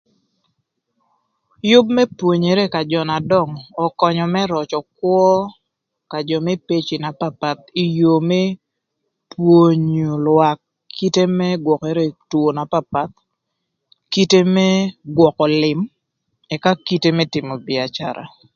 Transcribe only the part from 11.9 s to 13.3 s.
kï ï two na papath, ï